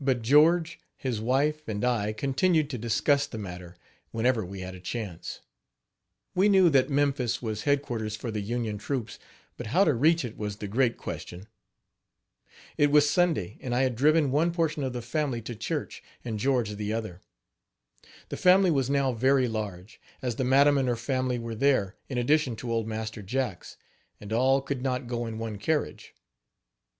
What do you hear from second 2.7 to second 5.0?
to discuss the matter, whenever we had a